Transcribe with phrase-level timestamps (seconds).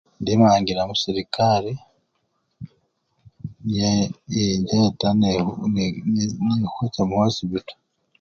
[0.19, 1.73] Indimangila khuserekari
[3.75, 3.89] ye!
[4.35, 5.31] yinjeta ne!
[5.73, 5.85] ni!
[6.43, 6.53] nu!
[6.59, 7.73] nekhucha mukhosipito.